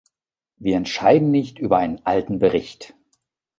Wir 0.57 0.77
entscheiden 0.77 1.29
nicht 1.29 1.59
über 1.59 1.77
einen 1.77 2.03
alten 2.07 2.39
Bericht! 2.39 2.95